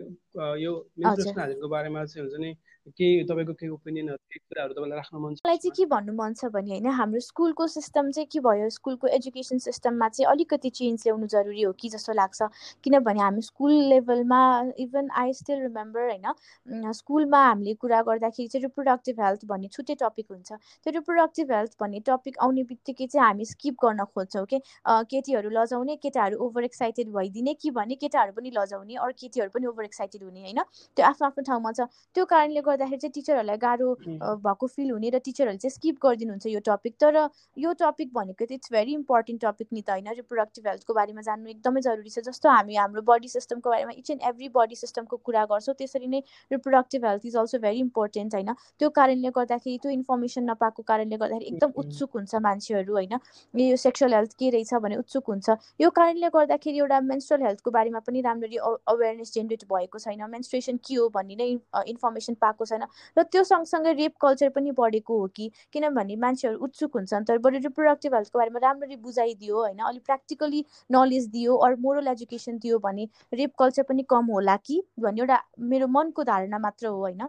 [0.63, 2.55] यो मेन्सुरेसन बारेमा चाहिँ हुन्छ नि
[2.99, 5.47] के तपाईँको के ओपिनियनहरू के कुराहरू तपाईँलाई राख्न मन छ?
[5.47, 8.69] मलाई चाहिँ के भन्नु मन छ भने होइन हाम्रो स्कुलको सिस्टम चाहिँ के भयो?
[8.75, 12.43] स्कुलको एजुकेसन सिस्टममा चाहिँ अलिकति चेन्ज ल्याउनु जरुरी हो कि जस्तो लाग्छ?
[12.83, 14.43] किनभने हामी स्कुल लेभलमा
[14.83, 20.27] इभन आई स्टिल रिमेम्बर होइन स्कुलमा हामीले कुरा गर्दाखेरि चाहिँ रिप्रोडक्टिभ हेल्थ भन्ने छुट्टै टपिक
[20.35, 20.51] हुन्छ।
[20.83, 24.59] त्यो रिप्रोडक्टिभ हेल्थ भन्ने टपिक आउने बित्तिकै चाहिँ हामी स्किप गर्न खोज्छौँ कि
[25.13, 29.85] केटीहरू लजाउने केटाहरू ओभर एक्साइटेड भइदिने कि भने केटाहरू पनि लजाउने अरू केटीहरू पनि ओभर
[29.85, 30.61] एक्साइटेड हुने होइन?
[30.97, 33.89] त्यो आफ्नो आफ्नो ठाउँमा छ। त्यो कारणले गर्दाखेरि चाहिँ टिचरहरूलाई गाह्रो
[34.47, 37.17] भएको फिल हुने र टिचरहरूले चाहिँ स्किप गरिदिनुहुन्छ यो टपिक तर
[37.59, 40.09] यो टपिक भनेको चाहिँ इट्स भेरी इम्पोर्टेन्ट टपिक नि त होइन?
[40.17, 44.23] रिप्रोडक्टिभ हेल्थको बारेमा जान्नु एकदमै जरुरी छ। जस्तो हामी हाम्रो बडी सिस्टमको बारेमा इच एन्ड
[44.31, 46.21] एभ्री बडी सिस्टमको कुरा गर्छौँ त्यसरी नै
[46.51, 48.53] reproductive health is also very important होइन?
[48.79, 53.15] त्यो कारणले गर्दाखेरि त्यो इन्फर्मेसन नपाएको कारणले गर्दाखेरि एकदम उत्सुक हुन्छ मान्छेहरू होइन?
[53.55, 58.01] यो सेक्सुअल हेल्थ के रहेछ भने उत्सुक हुन्छ। यो कारणले गर्दाखेरि एउटा मेन्स्ट्रल हेल्थको बारेमा
[58.07, 58.57] पनि राम्ररी
[58.95, 61.49] अवेरनेस जेनेरेट भएको छैन। मेन्स्ट्रेसन के हो भन्ने नै
[61.93, 62.87] इन्फर्मेसन पाएको छैन।
[63.17, 65.51] र त्यो सँगसँगै रेप कल्चर पनि बढेको हो कि?
[65.73, 69.79] किनभने मान्छेहरू उत्सुक हुन्छन्। तर बरु रिप्रोडक्टिभ हेल्थको बारेमा राम्ररी बुझाइदियो होइन?
[69.83, 74.83] अलिक प्र्याक्टिकली नलेज दियो अरू मोरल एजुकेसन दियो भने रेप कल्चर पनि कम होला कि?
[75.01, 77.29] भन्ने एउटा मेरो मनको धारणा मात्र हो होइन?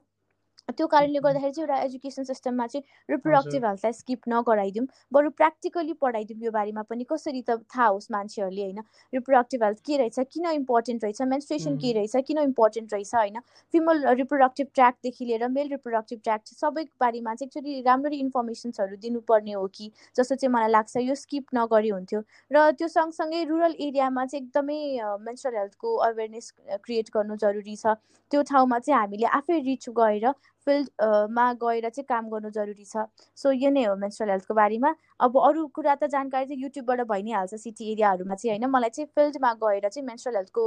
[0.72, 6.40] त्यो कारणले गर्दाखेरि चाहिँ एउटा एजुकेसन सिस्टममा चाहिँ रिप्रोडक्टिभ हेल्थलाई स्किप नगराइदिउँ। बरु प्र्याक्टिकली पढाइदिउँ
[6.44, 8.80] यो बारेमा पनि। कसरी त थाहा होस् मान्छेहरूले होइन?
[9.14, 10.20] रिप्रोडक्टिभ हेल्थ के रहेछ?
[10.34, 11.22] किन इम्पोर्टेन्ट रहेछ?
[11.22, 12.16] मेन्स्ट्रेसन के रहेछ?
[12.28, 13.16] किन इम्पोर्टेन्ट रहेछ?
[13.16, 13.40] होइन?
[13.74, 19.68] फिमेल रिप्रोडक्टिभ ट्र्याकदेखि लिएर मेल रिप्रोडक्टिभ ट्र्याक सबै बारेमा चाहिँ एक्चुली राम्ररी इन्फर्मेसन्सहरू दिनुपर्ने हो
[19.76, 19.92] कि?
[20.16, 24.80] जस्तो चाहिँ मलाई लाग्छ यो स्किप नगरे हुन्थ्यो। र त्यो सँगसँगै रुरल एरियामा चाहिँ एकदमै
[25.28, 28.00] मेन्स्ट्रल हेल्थको अवेरनेस क्रिएट गर्नु जरुरी छ।
[28.32, 30.32] त्यो ठाउँमा चाहिँ हामीले आफै रिच गएर
[30.68, 33.06] फिल्डमा गएर चाहिँ काम गर्नु जरुरी छ।
[33.38, 34.94] सो यो नै हो मेन्स्ट्रल हेल्थको बारेमा।
[35.28, 38.70] अब अरू कुरा त जानकारी चाहिँ युट्युबबाट भइ नै हाल्छ सिटी एरियाहरूमा चाहिँ होइन?
[38.72, 40.64] मलाई चाहिँ फिल्डमा गएर चाहिँ मेन्स्ट्रल हेल्थको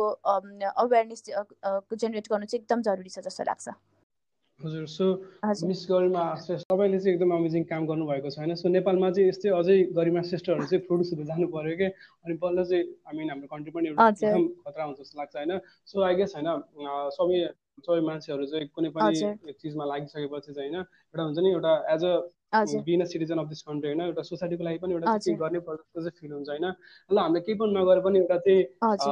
[0.85, 3.69] अवेरनेस जेनेरेट गर्नु चाहिँ एकदम जरुरी छ जस्तो लाग्छ।
[4.61, 5.07] हजुर सो
[5.69, 8.55] मिस गरिमा श्रेष्ठ तपाईँले चाहिँ एकदम अमेजिङ काम गर्नुभएको छ होइन?
[8.57, 11.89] सो नेपालमा चाहिँ यस्तै अझै गरिमा श्रेष्ठहरू चाहिँ प्रोड्युसहरू जानु पऱ्यो कि?
[12.25, 15.53] अनि बल्ल चाहिँ आई मिन हाम्रो कन्ट्री पनि एकदम खतरा हुन्छ जस्तो लाग्छ होइन?
[15.85, 16.49] सो आई गेस होइन
[17.19, 17.43] सबै
[17.85, 22.81] सबै मान्छेहरू चाहिँ कुनै पनि चिजमा लागिसकेपछि चाहिँ होइन एउटा हुन्छ नि एउटा as a
[22.89, 24.01] being citizen of this country होइन?
[24.09, 26.67] एउटा सोसाइटीको लागि पनि एउटा केही गर्ने पर्छ जस्तो चाहिँ फिल हुन्छ होइन?
[27.13, 28.61] ल हामीले केही पनि नगरे पनि एउटा चाहिँ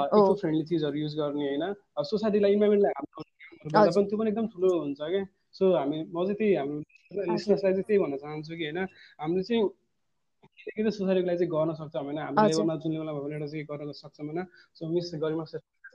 [0.09, 1.65] इको फ्रेन्डली चिजहरू युज गर्ने होइन?
[2.13, 3.29] सोसाइटीलाई इन्भाइरोमेन्टलाई हाम्रो
[3.71, 5.25] पनि त्यो पनि एकदम ठुलो हुन्छ क्या।
[5.55, 8.79] सो हामी म चाहिँ त्यही हाम्रो लिसनर्सलाई चाहिँ त्यही भन्न चाहन्छु कि होइन
[9.21, 9.63] हामीले चाहिँ
[10.65, 13.65] के चाहिँ सोसाइटीको लागि चाहिँ गर्न सक्छौँ होइन। हाम्रो लेभलमा जुन लेभलमा भयो एउटा चाहिँ
[13.71, 14.41] गर्न सक्छौँ होइन।
[14.77, 15.45] सो मिस गरिमा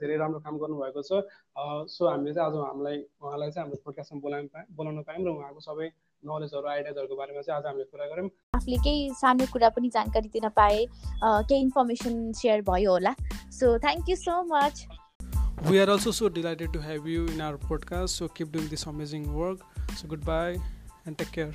[0.00, 1.12] धेरै राम्रो काम गर्नुभएको छ।
[1.92, 5.60] सो हामीले चाहिँ आज हामीलाई उहाँलाई चाहिँ हाम्रो पोडकास्टमा बोलाउनु पायौँ बोलाउन पायौँ र उहाँको
[5.60, 5.88] सबै
[6.22, 10.48] नलेजहरू आइडियाजहरूको बारेमा चाहिँ आज हामीले कुरा गऱ्यौँ। आफूले केही सानो कुरा पनि जानकारी दिन
[10.56, 10.78] पाए
[11.48, 13.12] केही इन्फर्मेसन सेयर भयो होला।
[13.52, 14.76] So thank you so much
[15.68, 18.10] We are also so delighted to have you in our podcast.
[18.10, 19.60] So keep doing this amazing work.
[19.96, 20.58] So goodbye
[21.06, 21.52] and take care.